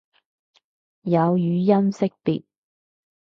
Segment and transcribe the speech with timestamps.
[1.03, 2.43] 有語音識別